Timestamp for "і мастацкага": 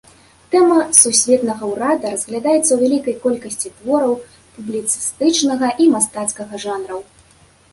5.85-6.53